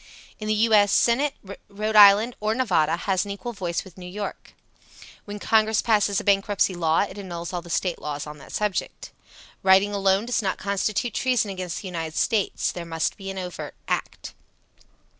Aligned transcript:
In 0.39 0.47
the 0.47 0.55
U. 0.55 0.73
S. 0.73 0.91
Senate 0.91 1.35
Rhode 1.69 1.95
Island 1.95 2.35
or 2.39 2.55
Nevada 2.55 2.97
has 2.97 3.23
an 3.23 3.29
equal 3.29 3.53
voice 3.53 3.83
with 3.83 3.99
New 3.99 4.07
York. 4.07 4.55
When 5.25 5.37
Congress 5.37 5.83
passes 5.83 6.19
a 6.19 6.23
bankruptcy 6.23 6.73
law 6.73 7.01
it 7.01 7.19
annuls 7.19 7.53
all 7.53 7.61
the 7.61 7.69
State 7.69 7.99
laws 7.99 8.25
on 8.25 8.39
that 8.39 8.51
subject. 8.51 9.11
Writing 9.61 9.93
alone 9.93 10.25
does 10.25 10.41
not 10.41 10.57
constitute 10.57 11.13
treason 11.13 11.51
against 11.51 11.81
the 11.83 11.87
United 11.87 12.15
States. 12.17 12.71
There 12.71 12.83
must 12.83 13.15
be 13.15 13.29
an 13.29 13.37
overt 13.37 13.75
act. 13.87 14.33